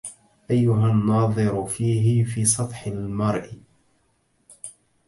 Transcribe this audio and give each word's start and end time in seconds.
أيها 0.51 0.91
الناظر 0.91 1.65
فيه 1.67 2.23
في 2.23 2.45
سطح 2.45 2.87
المرى 2.87 3.59